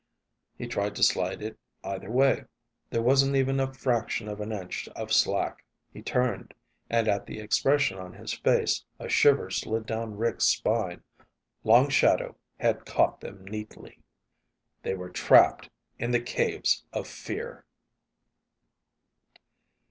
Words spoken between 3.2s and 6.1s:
even a fraction of an inch of slack. He